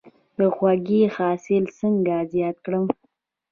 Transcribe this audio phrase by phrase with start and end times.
[0.37, 2.85] د هوږې حاصل څنګه زیات کړم؟